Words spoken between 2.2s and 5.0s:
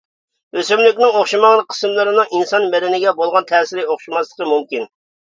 ئىنسان بەدىنىگە بولغان تەسىرى ئوخشىماسلىقى مۇمكىن.